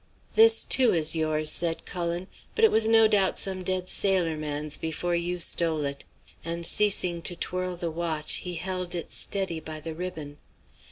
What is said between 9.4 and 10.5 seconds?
by the ribbon.